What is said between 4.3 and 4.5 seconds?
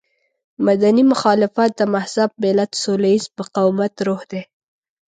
دی.